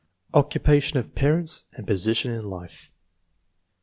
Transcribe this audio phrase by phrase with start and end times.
[0.33, 2.91] OCCUPATION OF PARENTS AND POSITION IN LIFE.